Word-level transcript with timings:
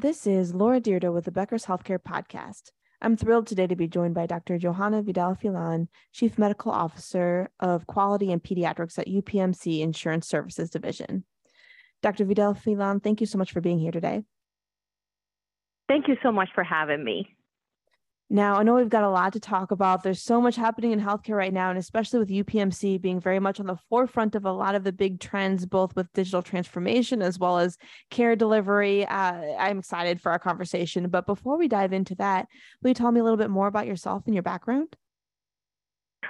This 0.00 0.28
is 0.28 0.54
Laura 0.54 0.80
Dyrda 0.80 1.12
with 1.12 1.24
the 1.24 1.32
Becker's 1.32 1.64
Healthcare 1.66 1.98
Podcast. 1.98 2.70
I'm 3.02 3.16
thrilled 3.16 3.48
today 3.48 3.66
to 3.66 3.74
be 3.74 3.88
joined 3.88 4.14
by 4.14 4.26
Dr. 4.26 4.56
Johanna 4.56 5.02
Vidal 5.02 5.34
Phelan, 5.34 5.88
Chief 6.12 6.38
Medical 6.38 6.70
Officer 6.70 7.50
of 7.58 7.84
Quality 7.88 8.30
and 8.30 8.40
Pediatrics 8.40 8.96
at 9.00 9.08
UPMC 9.08 9.80
Insurance 9.80 10.28
Services 10.28 10.70
Division. 10.70 11.24
Dr. 12.00 12.26
Vidal 12.26 12.54
Phelan, 12.54 13.00
thank 13.00 13.20
you 13.20 13.26
so 13.26 13.38
much 13.38 13.50
for 13.50 13.60
being 13.60 13.80
here 13.80 13.90
today. 13.90 14.22
Thank 15.88 16.06
you 16.06 16.14
so 16.22 16.30
much 16.30 16.50
for 16.54 16.62
having 16.62 17.02
me. 17.02 17.34
Now, 18.30 18.56
I 18.56 18.62
know 18.62 18.74
we've 18.74 18.90
got 18.90 19.04
a 19.04 19.08
lot 19.08 19.32
to 19.32 19.40
talk 19.40 19.70
about. 19.70 20.02
There's 20.02 20.20
so 20.20 20.38
much 20.38 20.54
happening 20.54 20.92
in 20.92 21.00
healthcare 21.00 21.36
right 21.36 21.52
now, 21.52 21.70
and 21.70 21.78
especially 21.78 22.18
with 22.18 22.28
UPMC 22.28 23.00
being 23.00 23.20
very 23.20 23.40
much 23.40 23.58
on 23.58 23.66
the 23.66 23.78
forefront 23.88 24.34
of 24.34 24.44
a 24.44 24.52
lot 24.52 24.74
of 24.74 24.84
the 24.84 24.92
big 24.92 25.18
trends, 25.18 25.64
both 25.64 25.96
with 25.96 26.12
digital 26.12 26.42
transformation 26.42 27.22
as 27.22 27.38
well 27.38 27.58
as 27.58 27.78
care 28.10 28.36
delivery. 28.36 29.06
Uh, 29.06 29.56
I'm 29.58 29.78
excited 29.78 30.20
for 30.20 30.30
our 30.30 30.38
conversation. 30.38 31.08
But 31.08 31.24
before 31.24 31.56
we 31.56 31.68
dive 31.68 31.94
into 31.94 32.14
that, 32.16 32.48
will 32.82 32.90
you 32.90 32.94
tell 32.94 33.12
me 33.12 33.20
a 33.20 33.24
little 33.24 33.38
bit 33.38 33.50
more 33.50 33.66
about 33.66 33.86
yourself 33.86 34.24
and 34.26 34.34
your 34.34 34.42
background? 34.42 34.94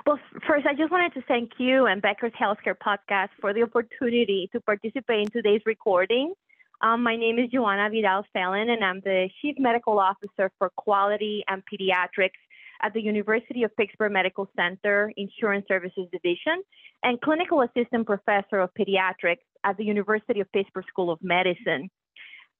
Well, 0.06 0.20
first, 0.46 0.66
I 0.66 0.74
just 0.74 0.92
wanted 0.92 1.14
to 1.14 1.22
thank 1.26 1.52
you 1.58 1.86
and 1.86 2.00
Becker's 2.00 2.32
Healthcare 2.40 2.76
Podcast 2.76 3.30
for 3.40 3.52
the 3.52 3.62
opportunity 3.62 4.48
to 4.52 4.60
participate 4.60 5.22
in 5.22 5.30
today's 5.30 5.62
recording. 5.66 6.34
Um, 6.80 7.02
my 7.02 7.16
name 7.16 7.40
is 7.40 7.50
Johanna 7.50 7.90
Vidal 7.90 8.24
Phelan, 8.32 8.70
and 8.70 8.84
I'm 8.84 9.00
the 9.00 9.28
Chief 9.42 9.56
Medical 9.58 9.98
Officer 9.98 10.52
for 10.58 10.70
Quality 10.76 11.42
and 11.48 11.60
Pediatrics 11.66 12.38
at 12.80 12.94
the 12.94 13.00
University 13.00 13.64
of 13.64 13.76
Pittsburgh 13.76 14.12
Medical 14.12 14.48
Center 14.54 15.10
Insurance 15.16 15.66
Services 15.66 16.06
Division 16.12 16.62
and 17.02 17.20
Clinical 17.20 17.62
Assistant 17.62 18.06
Professor 18.06 18.60
of 18.60 18.70
Pediatrics 18.78 19.42
at 19.64 19.76
the 19.76 19.84
University 19.84 20.38
of 20.38 20.52
Pittsburgh 20.52 20.84
School 20.86 21.10
of 21.10 21.18
Medicine. 21.20 21.90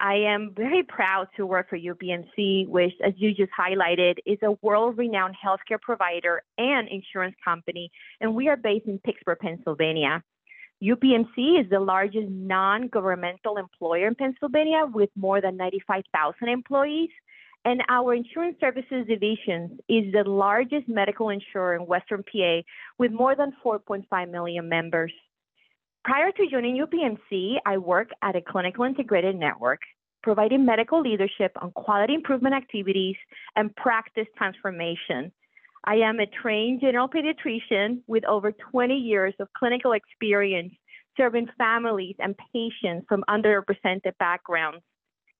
I 0.00 0.14
am 0.14 0.52
very 0.56 0.82
proud 0.82 1.28
to 1.36 1.46
work 1.46 1.70
for 1.70 1.78
UPMC, 1.78 2.66
which, 2.66 2.94
as 3.04 3.12
you 3.18 3.32
just 3.34 3.52
highlighted, 3.56 4.14
is 4.26 4.38
a 4.42 4.56
world 4.62 4.98
renowned 4.98 5.36
healthcare 5.36 5.80
provider 5.80 6.42
and 6.56 6.88
insurance 6.88 7.36
company, 7.44 7.92
and 8.20 8.34
we 8.34 8.48
are 8.48 8.56
based 8.56 8.86
in 8.86 8.98
Pittsburgh, 8.98 9.38
Pennsylvania. 9.40 10.24
UPMC 10.82 11.60
is 11.60 11.68
the 11.70 11.80
largest 11.80 12.28
non 12.28 12.88
governmental 12.88 13.56
employer 13.56 14.06
in 14.06 14.14
Pennsylvania 14.14 14.84
with 14.92 15.10
more 15.16 15.40
than 15.40 15.56
95,000 15.56 16.48
employees. 16.48 17.10
And 17.64 17.82
our 17.88 18.14
insurance 18.14 18.56
services 18.60 19.06
division 19.08 19.78
is 19.88 20.12
the 20.12 20.22
largest 20.24 20.88
medical 20.88 21.30
insurer 21.30 21.74
in 21.74 21.86
Western 21.86 22.22
PA 22.22 22.62
with 22.98 23.10
more 23.10 23.34
than 23.34 23.52
4.5 23.64 24.30
million 24.30 24.68
members. 24.68 25.12
Prior 26.04 26.30
to 26.30 26.46
joining 26.50 26.82
UPMC, 26.82 27.56
I 27.66 27.76
worked 27.78 28.14
at 28.22 28.36
a 28.36 28.40
clinical 28.40 28.84
integrated 28.84 29.34
network, 29.34 29.80
providing 30.22 30.64
medical 30.64 31.00
leadership 31.00 31.52
on 31.60 31.72
quality 31.72 32.14
improvement 32.14 32.54
activities 32.54 33.16
and 33.56 33.74
practice 33.74 34.28
transformation. 34.36 35.32
I 35.88 35.94
am 35.94 36.20
a 36.20 36.26
trained 36.26 36.82
general 36.82 37.08
pediatrician 37.08 38.02
with 38.06 38.22
over 38.26 38.52
20 38.52 38.94
years 38.94 39.32
of 39.40 39.48
clinical 39.56 39.92
experience 39.92 40.74
serving 41.16 41.48
families 41.56 42.14
and 42.18 42.34
patients 42.52 43.06
from 43.08 43.24
underrepresented 43.26 44.12
backgrounds. 44.18 44.84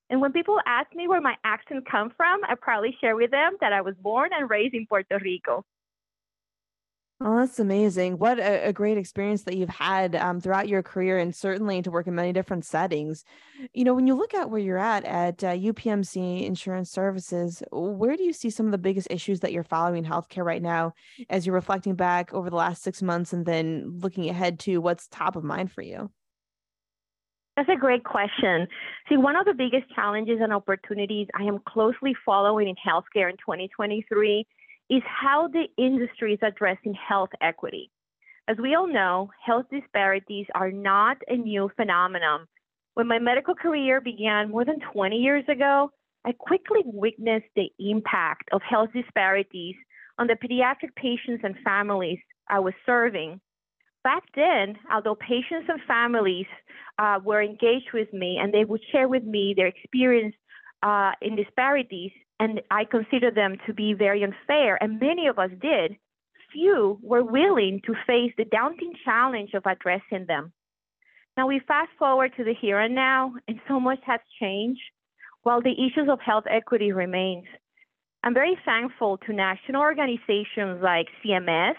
And 0.09 0.23
when 0.23 0.33
people 0.33 0.59
ask 0.65 0.91
me 0.95 1.07
where 1.07 1.21
my 1.21 1.35
accent 1.45 1.87
comes 1.87 2.13
from, 2.17 2.41
I 2.49 2.55
proudly 2.55 2.97
share 2.99 3.15
with 3.15 3.31
them 3.31 3.59
that 3.61 3.75
I 3.75 3.83
was 3.83 3.95
born 4.01 4.31
and 4.33 4.49
raised 4.49 4.75
in 4.75 4.87
Puerto 4.87 5.19
Rico. 5.23 5.67
Oh, 7.21 7.37
that's 7.39 7.59
amazing. 7.59 8.19
What 8.19 8.39
a, 8.39 8.69
a 8.69 8.73
great 8.73 8.97
experience 8.97 9.43
that 9.43 9.57
you've 9.57 9.69
had 9.69 10.15
um, 10.15 10.41
throughout 10.41 10.69
your 10.69 10.85
career 10.85 11.19
and 11.19 11.35
certainly 11.35 11.83
to 11.83 11.91
work 11.91 12.07
in 12.07 12.15
many 12.15 12.33
different 12.33 12.65
settings. 12.65 13.25
You 13.75 13.83
know, 13.83 13.93
when 13.93 14.07
you 14.07 14.15
look 14.15 14.35
at 14.35 14.51
where 14.51 14.61
you're 14.61 14.79
at 14.79 15.05
at 15.05 15.43
uh, 15.43 15.49
UPMC 15.55 16.47
Insurance 16.47 16.93
Services, 16.93 17.61
where 17.73 18.17
do 18.17 18.23
you 18.23 18.33
see 18.33 18.51
some 18.51 18.67
of 18.67 18.73
the 18.73 18.79
biggest 18.79 19.09
issues 19.11 19.41
that 19.41 19.53
you're 19.53 19.65
following 19.65 20.05
in 20.05 20.09
healthcare 20.09 20.45
right 20.45 20.63
now 20.63 20.93
as 21.29 21.45
you're 21.45 21.57
reflecting 21.57 21.97
back 21.97 22.33
over 22.33 22.51
the 22.51 22.57
last 22.57 22.85
six 22.85 23.03
months 23.03 23.33
and 23.33 23.45
then 23.45 23.99
looking 23.99 24.29
ahead 24.29 24.61
to 24.61 24.79
what's 24.79 25.09
top 25.09 25.35
of 25.35 25.43
mind 25.43 25.73
for 25.73 25.83
you? 25.83 26.13
That's 27.57 27.69
a 27.69 27.75
great 27.75 28.05
question. 28.05 28.69
See, 29.09 29.17
one 29.17 29.35
of 29.35 29.45
the 29.45 29.55
biggest 29.55 29.93
challenges 29.93 30.39
and 30.41 30.53
opportunities 30.53 31.27
I 31.35 31.43
am 31.43 31.59
closely 31.67 32.15
following 32.25 32.69
in 32.69 32.77
healthcare 32.77 33.29
in 33.29 33.37
2023 33.39 34.47
is 34.91 35.03
how 35.05 35.49
the 35.49 35.67
industry 35.77 36.35
is 36.35 36.41
addressing 36.43 36.95
health 36.95 37.31
equity. 37.41 37.91
As 38.49 38.57
we 38.57 38.75
all 38.75 38.87
know, 38.87 39.31
health 39.45 39.67
disparities 39.71 40.47
are 40.55 40.71
not 40.71 41.19
a 41.29 41.37
new 41.37 41.71
phenomenon. 41.77 42.47
When 42.95 43.07
my 43.07 43.19
medical 43.19 43.55
career 43.55 44.01
began 44.01 44.51
more 44.51 44.65
than 44.65 44.81
20 44.93 45.17
years 45.17 45.45
ago, 45.49 45.91
I 46.25 46.33
quickly 46.33 46.81
witnessed 46.85 47.47
the 47.55 47.71
impact 47.79 48.49
of 48.53 48.63
health 48.63 48.91
disparities 48.95 49.77
on 50.19 50.27
the 50.27 50.35
pediatric 50.35 50.95
patients 50.97 51.43
and 51.45 51.55
families 51.65 52.19
I 52.49 52.59
was 52.61 52.75
serving. 52.87 53.41
Back 54.03 54.23
then, 54.35 54.77
although 54.93 55.15
patients 55.15 55.69
and 55.69 55.81
families 55.87 56.47
uh, 56.99 57.21
were 57.23 57.43
engaged 57.43 57.93
with 57.93 58.13
me 58.13 58.39
and 58.41 58.53
they 58.53 58.65
would 58.65 58.81
share 58.91 59.09
with 59.09 59.25
me 59.25 59.55
their 59.57 59.67
experience 59.67 60.35
uh, 60.83 61.13
in 61.21 61.37
disparities, 61.37 62.13
and 62.41 62.61
I 62.71 62.85
consider 62.85 63.31
them 63.31 63.57
to 63.67 63.75
be 63.75 63.95
very 63.95 64.23
unfair, 64.23 64.83
and 64.83 65.01
many 65.01 65.27
of 65.27 65.39
us 65.39 65.51
did, 65.61 65.97
few 66.53 66.99
were 67.03 67.25
willing 67.25 67.81
to 67.85 67.95
face 68.07 68.33
the 68.37 68.45
daunting 68.45 68.95
challenge 69.05 69.51
of 69.55 69.65
addressing 69.67 70.27
them. 70.27 70.53
Now 71.37 71.47
we 71.47 71.61
fast 71.67 71.91
forward 71.99 72.33
to 72.37 72.45
the 72.45 72.55
here 72.55 72.81
and 72.81 72.95
now, 72.95 73.35
and 73.47 73.61
so 73.69 73.79
much 73.79 74.01
has 74.07 74.21
changed, 74.41 74.81
while 75.43 75.63
the 75.63 75.73
issues 75.73 76.09
of 76.11 76.21
health 76.21 76.45
equity 76.51 76.93
remains. 76.93 77.45
I'm 78.25 78.35
very 78.35 78.59
thankful 78.65 79.19
to 79.19 79.33
national 79.33 79.81
organizations 79.81 80.83
like 80.83 81.07
CMS, 81.25 81.77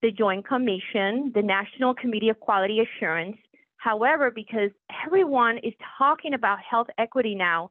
the 0.00 0.10
Joint 0.10 0.46
Commission, 0.46 1.32
the 1.34 1.42
National 1.42 1.94
Committee 1.94 2.30
of 2.30 2.40
Quality 2.40 2.80
Assurance. 2.80 3.36
However, 3.76 4.30
because 4.30 4.70
everyone 5.06 5.58
is 5.58 5.74
talking 5.98 6.32
about 6.32 6.58
health 6.58 6.86
equity 6.96 7.34
now, 7.34 7.70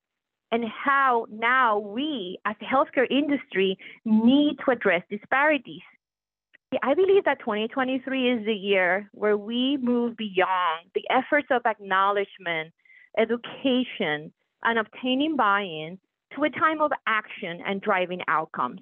and 0.54 0.66
how 0.66 1.26
now 1.32 1.80
we, 1.80 2.38
as 2.46 2.56
the 2.60 2.68
healthcare 2.68 3.10
industry, 3.10 3.76
need 4.06 4.58
to 4.64 4.72
address 4.72 5.02
disparities. 5.10 5.82
I 6.84 6.94
believe 6.94 7.26
that 7.26 7.40
2023 7.40 8.32
is 8.32 8.46
the 8.46 8.54
year 8.54 9.10
where 9.14 9.36
we 9.36 9.80
move 9.82 10.16
beyond 10.16 10.92
the 10.94 11.06
efforts 11.10 11.48
of 11.50 11.64
acknowledgement, 11.66 12.72
education, 13.18 14.32
and 14.64 14.78
obtaining 14.78 15.36
buy 15.36 15.62
in 15.62 15.98
to 16.36 16.44
a 16.44 16.52
time 16.52 16.82
of 16.82 16.92
action 17.08 17.60
and 17.66 17.82
driving 17.82 18.22
outcomes. 18.28 18.82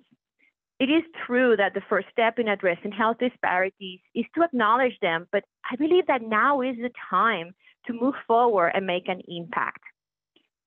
It 0.81 0.90
is 0.90 1.04
true 1.26 1.56
that 1.56 1.74
the 1.74 1.84
first 1.88 2.08
step 2.12 2.38
in 2.38 2.50
addressing 2.50 2.92
health 2.92 3.18
disparities 3.20 4.02
is 4.14 4.26
to 4.36 4.44
acknowledge 4.44 4.98
them, 5.02 5.26
but 5.31 5.46
I 5.72 5.78
believe 5.78 6.08
that 6.08 6.22
now 6.22 6.60
is 6.60 6.76
the 6.76 6.92
time 7.10 7.54
to 7.88 7.94
move 7.94 8.16
forward 8.28 8.72
and 8.74 8.86
make 8.86 9.08
an 9.08 9.22
impact. 9.30 9.84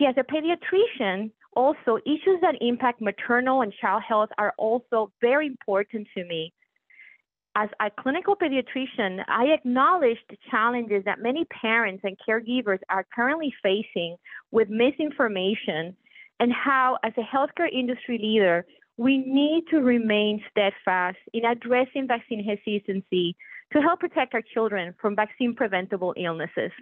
As 0.06 0.16
a 0.18 0.22
pediatrician, 0.22 1.30
also 1.56 1.98
issues 2.04 2.40
that 2.42 2.56
impact 2.60 3.00
maternal 3.00 3.62
and 3.62 3.72
child 3.80 4.02
health 4.06 4.28
are 4.36 4.52
also 4.58 5.10
very 5.20 5.46
important 5.46 6.06
to 6.14 6.24
me. 6.24 6.52
As 7.56 7.70
a 7.80 7.90
clinical 7.90 8.36
pediatrician, 8.36 9.24
I 9.28 9.44
acknowledge 9.46 10.18
the 10.28 10.36
challenges 10.50 11.04
that 11.04 11.20
many 11.20 11.46
parents 11.46 12.02
and 12.04 12.18
caregivers 12.28 12.80
are 12.90 13.06
currently 13.14 13.54
facing 13.62 14.16
with 14.50 14.68
misinformation 14.68 15.96
and 16.40 16.52
how, 16.52 16.98
as 17.02 17.12
a 17.16 17.22
healthcare 17.22 17.72
industry 17.72 18.18
leader, 18.18 18.66
we 18.96 19.18
need 19.18 19.64
to 19.70 19.78
remain 19.78 20.42
steadfast 20.50 21.18
in 21.32 21.44
addressing 21.44 22.08
vaccine 22.08 22.44
hesitancy 22.44 23.36
to 23.72 23.80
help 23.80 24.00
protect 24.00 24.34
our 24.34 24.42
children 24.52 24.94
from 25.00 25.16
vaccine 25.16 25.54
preventable 25.54 26.12
illnesses. 26.16 26.72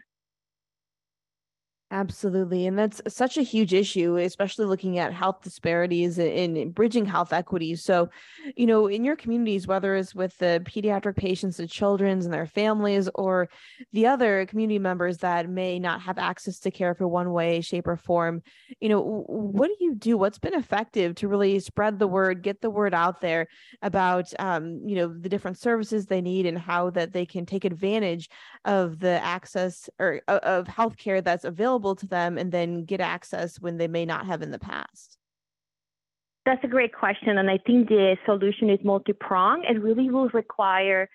Absolutely. 1.93 2.67
And 2.67 2.79
that's 2.79 3.03
such 3.07 3.37
a 3.37 3.43
huge 3.43 3.75
issue, 3.75 4.17
especially 4.17 4.65
looking 4.65 4.99
at 4.99 5.13
health 5.13 5.43
disparities 5.43 6.19
and 6.19 6.75
bridging 6.75 7.05
health 7.05 7.35
equities. 7.35 7.85
So, 7.85 8.09
you 8.57 8.65
know, 8.65 8.87
in 8.87 9.05
your 9.05 9.15
communities, 9.15 9.67
whether 9.67 9.95
it's 9.95 10.15
with 10.15 10.39
the 10.39 10.63
pediatric 10.65 11.17
patients, 11.17 11.59
the 11.59 11.67
children's 11.67 12.25
and 12.25 12.33
their 12.33 12.47
families, 12.47 13.11
or 13.15 13.51
the 13.93 14.07
other 14.07 14.47
community 14.47 14.79
members 14.79 15.19
that 15.19 15.51
may 15.51 15.79
not 15.79 16.01
have 16.01 16.17
access 16.17 16.59
to 16.61 16.71
care 16.71 16.95
for 16.95 17.07
one 17.07 17.31
way, 17.31 17.61
shape, 17.61 17.87
or 17.87 17.99
form, 17.99 18.41
you 18.81 18.89
know, 18.89 19.25
what 19.27 19.67
do 19.69 19.77
you 19.85 19.95
do? 19.95 20.17
What's 20.17 20.39
been 20.39 20.55
effective 20.55 21.15
to 21.17 21.29
really 21.29 21.59
spread 21.61 21.99
the 21.99 22.09
word, 22.09 22.43
get 22.43 22.63
the 22.63 22.71
word 22.71 22.95
out 22.95 23.21
there 23.21 23.49
about, 23.83 24.33
um, 24.39 24.81
you 24.87 24.97
know, 24.97 25.09
the 25.09 25.29
different 25.29 25.59
services 25.59 26.07
they 26.07 26.23
need 26.23 26.47
and 26.47 26.57
how 26.57 26.89
that 26.89 27.13
they 27.13 27.27
can 27.27 27.45
take 27.45 27.67
advantage 27.67 28.31
of 28.65 28.99
the 28.99 29.23
access 29.23 29.91
or 29.99 30.23
of 30.27 30.67
healthcare 30.67 31.23
that's 31.23 31.45
available 31.45 31.82
available 31.83 31.97
to 31.97 32.07
them 32.07 32.39
and 32.39 32.53
then 32.53 32.85
get 32.85 33.01
access 33.01 33.61
when 33.61 33.79
they 33.79 33.89
may 33.89 34.05
not 34.05 34.27
have 34.27 34.43
in 34.43 34.51
the 34.51 34.59
past? 34.59 35.19
That's 36.45 36.63
a 36.65 36.69
great 36.69 36.93
question. 36.93 37.39
And 37.39 37.49
I 37.51 37.59
think 37.59 37.89
the 37.89 38.17
solution 38.27 38.69
is 38.71 38.81
multi 38.85 39.13
pronged. 39.13 39.65
It 39.69 39.81
really 39.81 40.11
will 40.11 40.29
require 40.31 41.09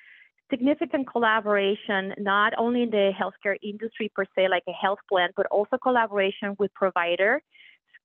significant 0.49 1.09
collaboration, 1.11 2.13
not 2.17 2.53
only 2.57 2.83
in 2.83 2.89
the 2.89 3.11
healthcare 3.11 3.57
industry 3.61 4.09
per 4.15 4.25
se, 4.35 4.47
like 4.49 4.63
a 4.69 4.71
health 4.71 4.99
plan, 5.09 5.29
but 5.35 5.45
also 5.47 5.77
collaboration 5.77 6.55
with 6.57 6.73
provider, 6.73 7.41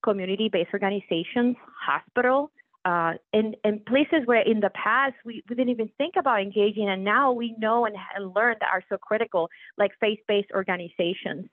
community 0.03 0.49
based 0.53 0.71
organizations, 0.73 1.55
hospital, 1.87 2.51
uh, 2.85 3.13
and, 3.33 3.55
and 3.63 3.87
places 3.87 4.23
where 4.25 4.43
in 4.43 4.59
the 4.59 4.71
past 4.71 5.15
we, 5.25 5.45
we 5.49 5.55
didn't 5.55 5.71
even 5.71 5.89
think 5.99 6.15
about 6.19 6.41
engaging, 6.41 6.89
and 6.89 7.05
now 7.05 7.31
we 7.31 7.55
know 7.59 7.87
and, 7.87 7.95
and 8.17 8.35
learn 8.35 8.57
that 8.59 8.71
are 8.75 8.83
so 8.89 8.97
critical, 8.99 9.49
like 9.79 9.93
faith 10.01 10.19
based 10.27 10.51
organizations 10.53 11.47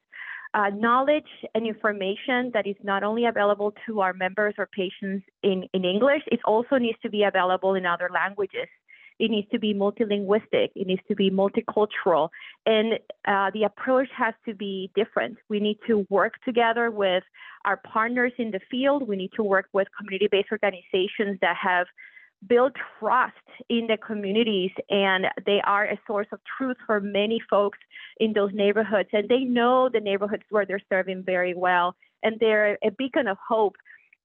uh, 0.54 0.70
knowledge 0.74 1.30
and 1.54 1.68
information 1.68 2.52
that 2.54 2.66
is 2.66 2.76
not 2.84 3.04
only 3.04 3.26
available 3.26 3.74
to 3.86 4.02
our 4.02 4.14
members 4.14 4.56
or 4.58 4.68
patients 4.68 5.26
in, 5.44 5.68
in 5.74 5.86
English, 5.86 6.24
it 6.28 6.40
also 6.46 6.78
needs 6.78 6.98
to 7.04 7.10
be 7.10 7.24
available 7.24 7.76
in 7.76 7.86
other 7.86 8.10
languages. 8.14 8.68
It 9.20 9.30
needs 9.30 9.50
to 9.52 9.60
be 9.60 9.74
multilinguistic. 9.74 10.70
It 10.76 10.88
needs 10.88 11.02
to 11.10 11.16
be 11.16 11.30
multicultural. 11.30 12.30
And 12.66 12.94
uh, 13.28 13.52
the 13.54 13.64
approach 13.64 14.08
has 14.18 14.34
to 14.46 14.56
be 14.56 14.92
different. 14.96 15.38
We 15.50 15.60
need 15.60 15.78
to 15.88 16.08
work 16.10 16.34
together 16.46 16.90
with 16.90 17.24
our 17.66 17.78
partners 17.78 18.32
in 18.38 18.52
the 18.52 18.62
field. 18.72 19.08
We 19.08 19.18
need 19.18 19.32
to 19.36 19.44
work 19.44 19.68
with 19.74 19.90
community 19.98 20.30
based 20.32 20.48
organizations 20.52 21.38
that 21.42 21.58
have 21.62 21.88
build 22.48 22.76
trust 23.00 23.34
in 23.70 23.88
the 23.88 23.98
communities 23.98 24.72
and 24.90 25.26
they 25.46 25.62
are 25.66 25.86
a 25.86 26.00
source 26.08 26.28
of 26.32 26.40
truth 26.58 26.78
for 26.86 27.00
many 27.00 27.40
folks 27.50 27.78
in 28.20 28.34
those 28.34 28.52
neighborhoods. 28.54 29.10
And 29.12 29.28
they 29.28 29.40
know 29.40 29.90
the 29.90 30.00
neighborhoods 30.00 30.44
where 30.50 30.66
they're 30.66 30.82
serving 30.90 31.24
very 31.24 31.54
well 31.54 31.96
and 32.24 32.40
they're 32.40 32.78
a 32.84 32.92
beacon 32.92 33.28
of 33.28 33.38
hope. 33.46 33.76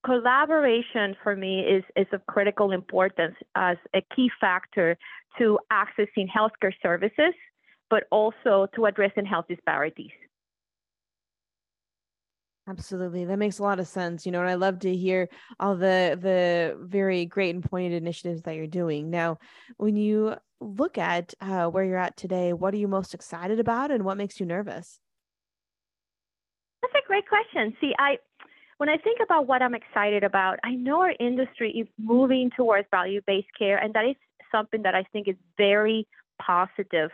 Collaboration 0.05 1.16
for 1.22 1.34
me 1.34 1.61
is, 1.61 1.82
is 1.96 2.06
of 2.12 2.25
critical 2.26 2.72
importance 2.72 3.37
as 3.55 3.76
a 3.94 4.02
key 4.14 4.31
factor 4.40 4.96
to 5.38 5.58
accessing 5.72 6.28
healthcare 6.28 6.72
services 6.82 7.34
but 7.90 8.05
also 8.10 8.67
to 8.75 8.87
addressing 8.87 9.25
health 9.25 9.46
disparities 9.49 10.10
Absolutely. 12.66 13.26
That 13.26 13.38
makes 13.38 13.58
a 13.58 13.62
lot 13.62 13.78
of 13.78 13.87
sense. 13.87 14.25
You 14.25 14.32
know, 14.32 14.40
and 14.40 14.49
I 14.49 14.55
love 14.55 14.78
to 14.81 14.94
hear 14.96 15.28
all 15.61 15.76
the 15.76 16.19
the 16.20 16.76
very 16.81 17.26
great 17.26 17.55
and 17.55 17.62
pointed 17.62 17.93
initiatives 17.93 18.43
that 18.43 18.56
you're 18.56 18.66
doing. 18.66 19.11
Now, 19.11 19.38
when 19.76 19.96
you 19.96 20.37
look 20.61 20.96
at 20.96 21.34
uh, 21.43 21.66
where 21.66 21.84
you're 21.84 21.99
at 21.99 22.16
today, 22.16 22.55
what 22.55 22.72
are 22.72 22.78
you 22.78 22.88
most 22.88 23.12
excited 23.12 23.61
about 23.61 23.90
and 23.90 24.05
what 24.05 24.16
makes 24.16 24.40
you 24.40 24.46
nervous? 24.46 24.99
That's 26.82 27.05
a 27.05 27.06
great 27.06 27.28
question. 27.28 27.76
See, 27.81 27.94
I 27.99 28.16
when 28.78 28.88
I 28.88 28.96
think 28.96 29.20
about 29.22 29.46
what 29.46 29.62
I'm 29.62 29.75
excited 29.75 30.25
about, 30.25 30.58
I 30.64 30.72
know 30.72 31.00
our 31.00 31.14
industry 31.20 31.70
is 31.70 31.87
moving 31.99 32.50
towards 32.56 32.88
value-based 32.90 33.49
care 33.58 33.78
and 33.78 33.93
that 33.94 34.05
is 34.06 34.17
something 34.50 34.82
that 34.82 34.94
I 34.94 35.05
think 35.12 35.28
is 35.28 35.37
very 35.56 36.08
positive. 36.40 37.10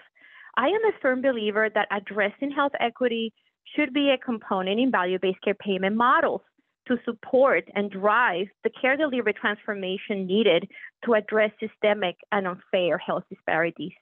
I 0.56 0.69
am 0.69 0.85
a 0.85 0.93
firm 1.03 1.23
believer 1.23 1.69
that 1.75 1.88
addressing 1.91 2.50
health 2.50 2.73
equity 2.81 3.32
should 3.75 3.93
be 3.93 4.11
a 4.11 4.19
component 4.19 4.81
in 4.81 4.90
value 4.90 5.19
based 5.20 5.40
care 5.43 5.55
payment 5.55 5.96
models 5.96 6.43
to 6.88 6.99
support 7.05 7.64
and 7.75 7.90
drive 7.90 8.46
the 8.64 8.70
care 8.70 8.96
delivery 8.96 9.32
transformation 9.32 10.26
needed 10.26 10.69
to 11.05 11.14
address 11.14 11.50
systemic 11.61 12.17
and 12.32 12.46
unfair 12.46 12.99
health 12.99 13.25
disparities. 13.28 13.93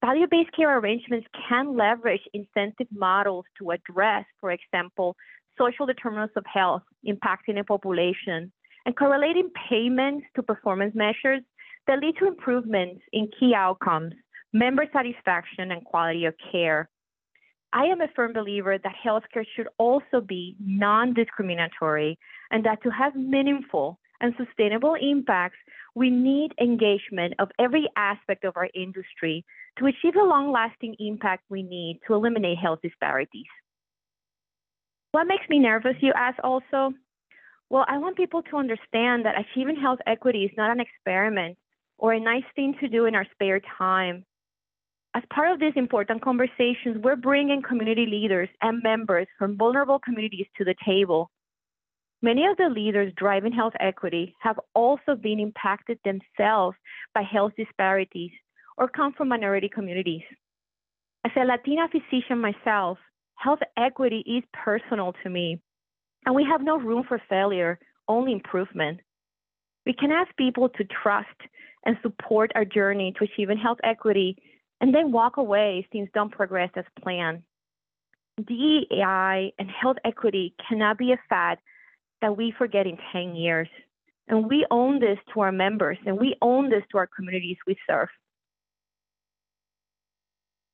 Value 0.00 0.26
based 0.30 0.52
care 0.52 0.78
arrangements 0.78 1.26
can 1.48 1.76
leverage 1.76 2.22
incentive 2.32 2.86
models 2.90 3.44
to 3.58 3.70
address, 3.70 4.24
for 4.40 4.52
example, 4.52 5.16
social 5.58 5.86
determinants 5.86 6.34
of 6.36 6.44
health 6.46 6.82
impacting 7.06 7.58
a 7.58 7.64
population 7.64 8.50
and 8.86 8.96
correlating 8.96 9.50
payments 9.68 10.26
to 10.34 10.42
performance 10.42 10.94
measures 10.94 11.42
that 11.86 11.98
lead 12.00 12.16
to 12.18 12.26
improvements 12.26 13.02
in 13.12 13.28
key 13.38 13.52
outcomes, 13.54 14.14
member 14.52 14.86
satisfaction, 14.92 15.70
and 15.70 15.84
quality 15.84 16.24
of 16.24 16.34
care. 16.50 16.88
I 17.72 17.84
am 17.84 18.00
a 18.00 18.08
firm 18.16 18.32
believer 18.32 18.78
that 18.78 18.94
healthcare 19.04 19.44
should 19.54 19.68
also 19.78 20.20
be 20.20 20.56
non 20.58 21.14
discriminatory 21.14 22.18
and 22.50 22.64
that 22.64 22.82
to 22.82 22.90
have 22.90 23.14
meaningful 23.14 23.98
and 24.20 24.34
sustainable 24.36 24.96
impacts, 25.00 25.56
we 25.94 26.10
need 26.10 26.52
engagement 26.60 27.34
of 27.38 27.48
every 27.58 27.88
aspect 27.96 28.44
of 28.44 28.56
our 28.56 28.68
industry 28.74 29.44
to 29.78 29.86
achieve 29.86 30.14
the 30.14 30.22
long 30.22 30.52
lasting 30.52 30.96
impact 30.98 31.44
we 31.48 31.62
need 31.62 32.00
to 32.06 32.14
eliminate 32.14 32.58
health 32.58 32.80
disparities. 32.82 33.46
What 35.12 35.26
makes 35.26 35.48
me 35.48 35.58
nervous, 35.58 35.96
you 36.00 36.12
ask 36.16 36.38
also? 36.44 36.92
Well, 37.70 37.84
I 37.88 37.98
want 37.98 38.16
people 38.16 38.42
to 38.42 38.56
understand 38.56 39.24
that 39.24 39.34
achieving 39.38 39.76
health 39.76 40.00
equity 40.06 40.44
is 40.44 40.50
not 40.56 40.70
an 40.70 40.80
experiment 40.80 41.56
or 41.98 42.12
a 42.12 42.20
nice 42.20 42.44
thing 42.54 42.74
to 42.80 42.88
do 42.88 43.06
in 43.06 43.14
our 43.14 43.26
spare 43.32 43.60
time 43.78 44.24
as 45.14 45.22
part 45.32 45.50
of 45.50 45.58
these 45.58 45.72
important 45.74 46.22
conversations, 46.22 46.98
we're 47.02 47.16
bringing 47.16 47.62
community 47.62 48.06
leaders 48.06 48.48
and 48.62 48.82
members 48.82 49.26
from 49.38 49.56
vulnerable 49.56 49.98
communities 49.98 50.46
to 50.56 50.64
the 50.64 50.74
table. 50.84 51.30
Many 52.22 52.46
of 52.46 52.56
the 52.58 52.68
leaders 52.68 53.12
driving 53.16 53.52
health 53.52 53.72
equity 53.80 54.34
have 54.40 54.60
also 54.74 55.16
been 55.20 55.40
impacted 55.40 55.98
themselves 56.04 56.76
by 57.14 57.22
health 57.22 57.52
disparities 57.56 58.30
or 58.76 58.88
come 58.88 59.12
from 59.14 59.28
minority 59.28 59.68
communities. 59.68 60.22
As 61.24 61.32
a 61.36 61.44
Latina 61.44 61.88
physician 61.90 62.38
myself, 62.38 62.98
health 63.34 63.60
equity 63.76 64.22
is 64.26 64.44
personal 64.52 65.14
to 65.24 65.30
me, 65.30 65.60
and 66.24 66.34
we 66.34 66.44
have 66.44 66.62
no 66.62 66.78
room 66.78 67.04
for 67.08 67.20
failure, 67.28 67.78
only 68.06 68.32
improvement. 68.32 69.00
We 69.86 69.92
can 69.92 70.12
ask 70.12 70.34
people 70.36 70.68
to 70.68 70.84
trust 71.02 71.28
and 71.84 71.96
support 72.02 72.52
our 72.54 72.64
journey 72.64 73.12
to 73.18 73.24
achieving 73.24 73.58
health 73.58 73.78
equity 73.82 74.36
and 74.80 74.94
then 74.94 75.12
walk 75.12 75.36
away 75.36 75.82
if 75.84 75.90
things 75.90 76.08
don't 76.14 76.30
progress 76.30 76.70
as 76.74 76.84
planned. 77.02 77.42
DEI 78.46 79.52
and 79.58 79.70
health 79.70 79.98
equity 80.04 80.54
cannot 80.68 80.96
be 80.96 81.12
a 81.12 81.20
fad 81.28 81.58
that 82.22 82.36
we 82.36 82.54
forget 82.56 82.86
in 82.86 82.98
10 83.12 83.34
years. 83.34 83.68
And 84.28 84.48
we 84.48 84.66
own 84.70 85.00
this 85.00 85.18
to 85.34 85.40
our 85.40 85.52
members 85.52 85.98
and 86.06 86.18
we 86.18 86.36
own 86.40 86.70
this 86.70 86.84
to 86.92 86.98
our 86.98 87.06
communities 87.06 87.56
we 87.66 87.76
serve. 87.88 88.08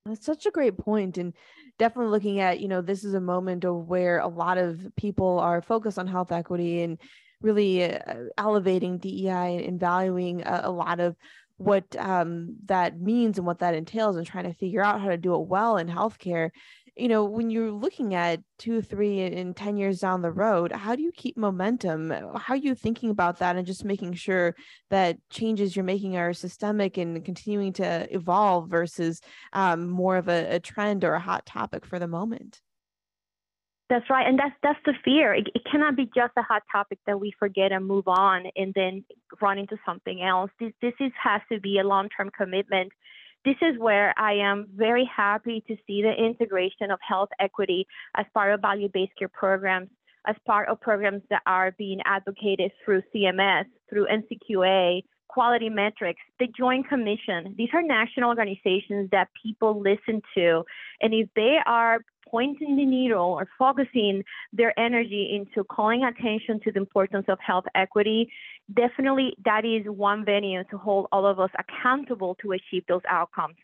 That's 0.05 0.25
such 0.25 0.45
a 0.45 0.51
great 0.51 0.77
point, 0.77 1.17
and 1.17 1.33
definitely 1.77 2.11
looking 2.11 2.39
at 2.39 2.59
you 2.61 2.67
know 2.67 2.81
this 2.81 3.03
is 3.03 3.13
a 3.13 3.19
moment 3.19 3.65
of 3.65 3.87
where 3.87 4.19
a 4.19 4.27
lot 4.27 4.57
of 4.57 4.79
people 4.95 5.39
are 5.39 5.61
focused 5.61 5.99
on 5.99 6.07
health 6.07 6.31
equity 6.31 6.81
and 6.81 6.97
really 7.41 7.83
uh, 7.83 7.99
elevating 8.37 8.97
DEI 8.97 9.65
and 9.65 9.79
valuing 9.79 10.41
a, 10.43 10.61
a 10.63 10.71
lot 10.71 10.99
of 10.99 11.15
what 11.57 11.83
um, 11.97 12.55
that 12.65 12.99
means 12.99 13.37
and 13.37 13.47
what 13.47 13.59
that 13.59 13.73
entails 13.73 14.15
and 14.15 14.25
trying 14.25 14.45
to 14.45 14.53
figure 14.53 14.83
out 14.83 15.01
how 15.01 15.09
to 15.09 15.17
do 15.17 15.35
it 15.35 15.47
well 15.47 15.77
in 15.77 15.87
healthcare. 15.87 16.51
You 16.95 17.07
know 17.09 17.25
when 17.25 17.51
you're 17.51 17.71
looking 17.71 18.15
at 18.15 18.39
two 18.57 18.81
three 18.81 19.21
and 19.21 19.55
10 19.55 19.77
years 19.77 19.99
down 19.99 20.23
the 20.23 20.31
road 20.31 20.71
how 20.71 20.95
do 20.95 21.03
you 21.03 21.11
keep 21.15 21.37
momentum? 21.37 22.09
How 22.09 22.55
are 22.55 22.57
you 22.57 22.73
thinking 22.73 23.11
about 23.11 23.37
that 23.39 23.55
and 23.55 23.67
just 23.67 23.85
making 23.85 24.13
sure 24.13 24.55
that 24.89 25.17
changes 25.29 25.75
you're 25.75 25.85
making 25.85 26.17
are 26.17 26.33
systemic 26.33 26.97
and 26.97 27.23
continuing 27.23 27.73
to 27.73 28.07
evolve 28.11 28.69
versus 28.69 29.21
um, 29.53 29.87
more 29.87 30.17
of 30.17 30.27
a, 30.27 30.55
a 30.55 30.59
trend 30.59 31.03
or 31.03 31.13
a 31.13 31.19
hot 31.19 31.45
topic 31.45 31.85
for 31.85 31.99
the 31.99 32.07
moment 32.07 32.61
that's 33.89 34.09
right, 34.09 34.27
and 34.27 34.37
that's 34.37 34.55
that's 34.61 34.79
the 34.85 34.93
fear. 35.05 35.33
It, 35.33 35.47
it, 35.55 35.61
cannot 35.69 35.95
be 35.95 36.05
just 36.05 36.33
a 36.37 36.41
hot 36.41 36.63
topic 36.71 36.99
that 37.07 37.19
we 37.19 37.31
forget 37.39 37.71
and 37.71 37.85
move 37.85 38.07
on, 38.07 38.43
and 38.55 38.73
then 38.75 39.05
run 39.41 39.57
into 39.57 39.77
something 39.85 40.21
else. 40.21 40.51
This 40.59 40.73
this 40.81 40.93
is 40.99 41.11
has 41.21 41.41
to 41.51 41.59
be 41.59 41.79
a 41.79 41.87
long 41.87 42.09
term 42.09 42.29
commitment. 42.37 42.91
This 43.45 43.55
is 43.61 43.79
where 43.79 44.13
I 44.17 44.33
am 44.33 44.67
very 44.75 45.09
happy 45.15 45.63
to 45.67 45.75
see 45.87 46.01
the 46.01 46.11
integration 46.11 46.91
of 46.91 46.99
health 47.07 47.29
equity 47.39 47.87
as 48.17 48.25
part 48.33 48.53
of 48.53 48.61
value 48.61 48.89
based 48.93 49.13
care 49.17 49.29
programs, 49.29 49.89
as 50.27 50.35
part 50.45 50.67
of 50.67 50.81
programs 50.81 51.21
that 51.29 51.41
are 51.45 51.71
being 51.77 51.99
advocated 52.05 52.71
through 52.83 53.03
CMS, 53.15 53.65
through 53.89 54.07
NCQA, 54.07 55.03
Quality 55.29 55.69
Metrics, 55.69 56.21
the 56.39 56.47
Joint 56.57 56.89
Commission. 56.89 57.53
These 57.57 57.69
are 57.73 57.81
national 57.81 58.29
organizations 58.29 59.09
that 59.11 59.29
people 59.41 59.79
listen 59.79 60.21
to. 60.35 60.63
And 61.01 61.13
if 61.13 61.29
they 61.35 61.57
are 61.65 61.99
pointing 62.29 62.75
the 62.75 62.85
needle 62.85 63.33
or 63.33 63.47
focusing 63.57 64.23
their 64.53 64.77
energy 64.79 65.29
into 65.35 65.63
calling 65.65 66.03
attention 66.03 66.59
to 66.63 66.71
the 66.71 66.79
importance 66.79 67.25
of 67.27 67.37
health 67.45 67.65
equity, 67.75 68.29
definitely 68.73 69.35
that 69.45 69.65
is 69.65 69.85
one 69.85 70.25
venue 70.25 70.63
to 70.65 70.77
hold 70.77 71.07
all 71.11 71.25
of 71.25 71.39
us 71.39 71.51
accountable 71.57 72.35
to 72.41 72.51
achieve 72.51 72.83
those 72.87 73.01
outcomes. 73.09 73.55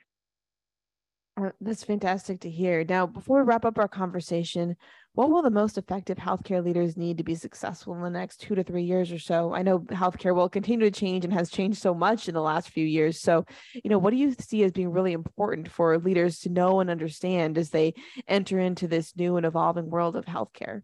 Uh, 1.35 1.49
that's 1.61 1.83
fantastic 1.83 2.41
to 2.41 2.49
hear. 2.49 2.83
Now, 2.83 3.07
before 3.07 3.39
we 3.39 3.43
wrap 3.43 3.65
up 3.65 3.79
our 3.79 3.87
conversation, 3.87 4.75
what 5.13 5.31
will 5.31 5.41
the 5.41 5.49
most 5.49 5.79
effective 5.79 6.17
healthcare 6.17 6.63
leaders 6.63 6.95
need 6.95 7.17
to 7.17 7.23
be 7.23 7.33
successful 7.33 7.95
in 7.95 8.01
the 8.01 8.09
next 8.09 8.37
two 8.37 8.53
to 8.53 8.63
three 8.63 8.83
years 8.83 9.11
or 9.11 9.17
so? 9.17 9.51
I 9.51 9.63
know 9.63 9.79
healthcare 9.79 10.35
will 10.35 10.47
continue 10.47 10.89
to 10.89 10.99
change 10.99 11.23
and 11.25 11.33
has 11.33 11.49
changed 11.49 11.79
so 11.79 11.95
much 11.95 12.27
in 12.27 12.35
the 12.35 12.41
last 12.41 12.69
few 12.69 12.85
years. 12.85 13.19
So, 13.19 13.45
you 13.73 13.89
know, 13.89 13.97
what 13.97 14.11
do 14.11 14.17
you 14.17 14.35
see 14.39 14.63
as 14.63 14.71
being 14.71 14.91
really 14.91 15.13
important 15.13 15.71
for 15.71 15.97
leaders 15.97 16.37
to 16.39 16.49
know 16.49 16.79
and 16.79 16.89
understand 16.89 17.57
as 17.57 17.71
they 17.71 17.95
enter 18.27 18.59
into 18.59 18.87
this 18.87 19.15
new 19.15 19.35
and 19.37 19.45
evolving 19.45 19.89
world 19.89 20.15
of 20.15 20.25
healthcare? 20.25 20.81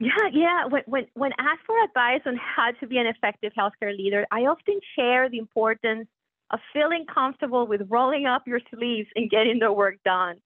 Yeah, 0.00 0.28
yeah. 0.32 0.66
When, 0.66 0.82
when, 0.86 1.06
when 1.14 1.32
asked 1.38 1.64
for 1.66 1.82
advice 1.84 2.22
on 2.26 2.36
how 2.36 2.72
to 2.80 2.86
be 2.86 2.98
an 2.98 3.06
effective 3.06 3.52
healthcare 3.58 3.96
leader, 3.96 4.26
I 4.30 4.40
often 4.40 4.80
share 4.96 5.30
the 5.30 5.38
importance 5.38 6.08
of 6.50 6.60
feeling 6.72 7.06
comfortable 7.12 7.66
with 7.66 7.82
rolling 7.88 8.26
up 8.26 8.42
your 8.46 8.60
sleeves 8.74 9.08
and 9.14 9.30
getting 9.30 9.58
the 9.58 9.72
work 9.72 9.96
done. 10.04 10.36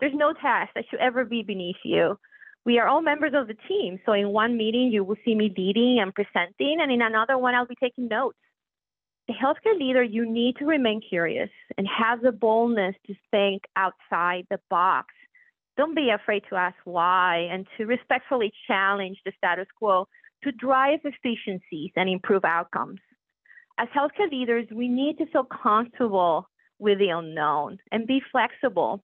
There's 0.00 0.14
no 0.14 0.32
task 0.32 0.70
that 0.74 0.84
should 0.90 1.00
ever 1.00 1.24
be 1.24 1.42
beneath 1.42 1.76
you. 1.84 2.18
We 2.64 2.78
are 2.78 2.88
all 2.88 3.02
members 3.02 3.32
of 3.34 3.46
the 3.46 3.56
team. 3.68 4.00
So 4.04 4.12
in 4.12 4.30
one 4.30 4.56
meeting, 4.56 4.90
you 4.92 5.04
will 5.04 5.16
see 5.24 5.34
me 5.34 5.52
leading 5.56 5.98
and 6.00 6.14
presenting, 6.14 6.78
and 6.80 6.90
in 6.90 7.02
another 7.02 7.38
one, 7.38 7.54
I'll 7.54 7.66
be 7.66 7.76
taking 7.80 8.08
notes. 8.08 8.38
The 9.28 9.34
healthcare 9.34 9.78
leader, 9.78 10.02
you 10.02 10.30
need 10.30 10.56
to 10.56 10.64
remain 10.64 11.00
curious 11.06 11.50
and 11.78 11.86
have 11.86 12.20
the 12.20 12.32
boldness 12.32 12.96
to 13.06 13.14
think 13.30 13.62
outside 13.76 14.46
the 14.50 14.58
box. 14.68 15.08
Don't 15.76 15.94
be 15.94 16.10
afraid 16.10 16.42
to 16.50 16.56
ask 16.56 16.76
why 16.84 17.48
and 17.50 17.66
to 17.76 17.86
respectfully 17.86 18.52
challenge 18.66 19.18
the 19.24 19.32
status 19.36 19.68
quo 19.78 20.08
to 20.42 20.52
drive 20.52 21.00
efficiencies 21.04 21.92
and 21.96 22.08
improve 22.08 22.44
outcomes 22.44 23.00
as 23.80 23.88
healthcare 23.96 24.30
leaders, 24.30 24.66
we 24.70 24.88
need 24.88 25.16
to 25.16 25.26
feel 25.26 25.44
comfortable 25.44 26.46
with 26.78 26.98
the 26.98 27.08
unknown 27.08 27.78
and 27.90 28.06
be 28.06 28.20
flexible. 28.30 29.02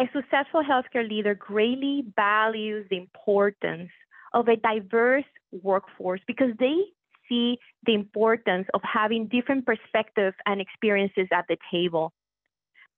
A 0.00 0.04
successful 0.12 0.62
healthcare 0.62 1.08
leader 1.08 1.36
greatly 1.36 2.02
values 2.16 2.86
the 2.90 2.96
importance 2.96 3.90
of 4.34 4.48
a 4.48 4.56
diverse 4.56 5.24
workforce 5.62 6.20
because 6.26 6.50
they 6.58 6.78
see 7.28 7.58
the 7.86 7.94
importance 7.94 8.66
of 8.74 8.80
having 8.82 9.28
different 9.28 9.64
perspectives 9.64 10.34
and 10.46 10.60
experiences 10.60 11.28
at 11.32 11.44
the 11.48 11.56
table. 11.70 12.12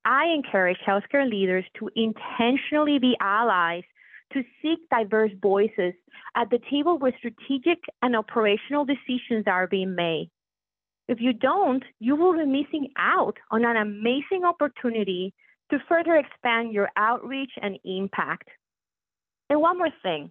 I 0.07 0.29
encourage 0.35 0.79
healthcare 0.87 1.31
leaders 1.31 1.67
to 1.81 1.91
intentionally 1.95 2.99
be 2.99 3.15
allies 3.21 3.85
to 4.33 4.43
seek 4.63 4.79
diverse 4.91 5.33
voices 5.43 5.93
at 6.35 6.49
the 6.49 6.61
table 6.71 6.99
where 6.99 7.13
strategic 7.19 7.79
and 8.01 8.17
operational 8.17 8.87
decisions 8.87 9.45
are 9.47 9.67
being 9.67 9.95
made. 9.95 10.31
If 11.09 11.21
you 11.21 11.33
don't, 11.33 11.85
you 11.99 12.17
will 12.17 12.33
be 12.33 12.45
missing 12.45 12.89
out 12.97 13.37
on 13.51 13.65
an 13.65 13.77
amazing 13.77 14.45
opportunity 14.45 15.35
to 15.71 15.79
further 15.89 16.17
expand 16.17 16.73
your 16.73 16.91
outreach 16.97 17.53
and 17.61 17.79
impact. 17.85 18.49
And 19.51 19.61
one 19.61 19.79
more 19.79 19.91
thing 20.03 20.31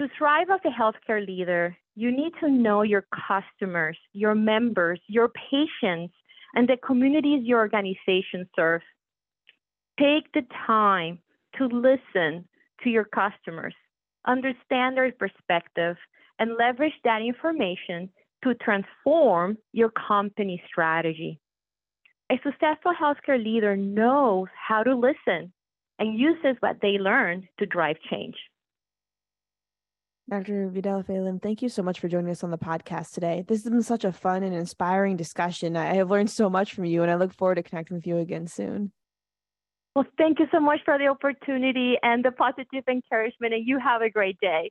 to 0.00 0.08
thrive 0.18 0.48
as 0.50 0.60
a 0.64 0.68
healthcare 0.68 1.24
leader, 1.24 1.76
you 1.94 2.10
need 2.10 2.32
to 2.40 2.50
know 2.50 2.82
your 2.82 3.06
customers, 3.28 3.96
your 4.12 4.34
members, 4.34 5.00
your 5.06 5.28
patients, 5.28 6.14
and 6.54 6.68
the 6.68 6.76
communities 6.84 7.42
your 7.44 7.60
organization 7.60 8.48
serves. 8.56 8.84
Take 9.98 10.32
the 10.32 10.42
time 10.66 11.18
to 11.58 11.66
listen 11.66 12.48
to 12.82 12.90
your 12.90 13.04
customers, 13.04 13.74
understand 14.26 14.96
their 14.96 15.12
perspective, 15.12 15.96
and 16.38 16.56
leverage 16.58 16.94
that 17.04 17.22
information 17.22 18.10
to 18.44 18.54
transform 18.54 19.58
your 19.72 19.90
company 19.90 20.62
strategy. 20.68 21.40
A 22.30 22.36
successful 22.42 22.92
healthcare 22.98 23.42
leader 23.42 23.76
knows 23.76 24.48
how 24.68 24.82
to 24.82 24.94
listen 24.94 25.52
and 25.98 26.18
uses 26.18 26.56
what 26.60 26.76
they 26.80 26.98
learn 26.98 27.48
to 27.58 27.66
drive 27.66 27.96
change. 28.10 28.36
Dr. 30.30 30.68
Vidal 30.70 31.02
Phelan, 31.02 31.38
thank 31.38 31.60
you 31.60 31.68
so 31.68 31.82
much 31.82 32.00
for 32.00 32.08
joining 32.08 32.30
us 32.30 32.42
on 32.42 32.50
the 32.50 32.56
podcast 32.56 33.12
today. 33.12 33.44
This 33.46 33.62
has 33.62 33.70
been 33.70 33.82
such 33.82 34.04
a 34.04 34.12
fun 34.12 34.42
and 34.42 34.54
inspiring 34.54 35.16
discussion. 35.16 35.76
I 35.76 35.94
have 35.94 36.10
learned 36.10 36.30
so 36.30 36.48
much 36.48 36.72
from 36.72 36.86
you, 36.86 37.02
and 37.02 37.10
I 37.10 37.16
look 37.16 37.34
forward 37.34 37.56
to 37.56 37.62
connecting 37.62 37.96
with 37.96 38.06
you 38.06 38.16
again 38.16 38.46
soon. 38.46 38.90
Well, 39.94 40.06
thank 40.16 40.38
you 40.40 40.46
so 40.50 40.60
much 40.60 40.80
for 40.84 40.98
the 40.98 41.08
opportunity 41.08 41.96
and 42.02 42.24
the 42.24 42.32
positive 42.32 42.84
encouragement, 42.88 43.52
and 43.52 43.66
you 43.66 43.78
have 43.78 44.00
a 44.00 44.08
great 44.08 44.40
day. 44.40 44.70